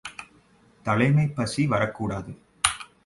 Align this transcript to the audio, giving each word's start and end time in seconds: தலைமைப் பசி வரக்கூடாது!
தலைமைப் 0.85 1.35
பசி 1.35 1.67
வரக்கூடாது! 1.67 2.31